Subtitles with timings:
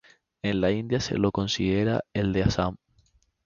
[0.41, 2.75] En la India se lo considera el de Assam.